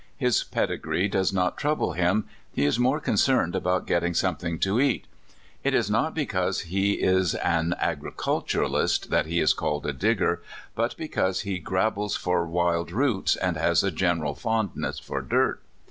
His 0.17 0.43
pedigree 0.43 1.07
does 1.07 1.31
not 1.31 1.57
trouble 1.57 1.93
him; 1.93 2.25
he 2.51 2.65
is 2.65 2.79
more 2.79 2.99
concerned 2.99 3.55
about 3.55 3.85
getting 3.85 4.15
something 4.15 4.57
to 4.57 4.79
eat. 4.81 5.05
It 5.63 5.75
is 5.75 5.91
not 5.91 6.15
because 6.15 6.61
he 6.61 6.93
is 6.93 7.35
an 7.35 7.75
agri 7.77 8.11
culturist 8.11 9.09
that 9.09 9.27
he 9.27 9.39
is 9.39 9.53
called 9.53 9.85
a 9.85 9.93
Digger, 9.93 10.41
but 10.73 10.97
because 10.97 11.41
he 11.41 11.59
grabbles 11.59 12.15
for 12.15 12.47
wild 12.47 12.91
roots 12.91 13.35
and 13.35 13.57
has 13.57 13.83
a 13.83 13.91
general 13.91 14.33
fond 14.33 14.71
ness 14.75 14.97
for 14.97 15.21
dirt. 15.21 15.61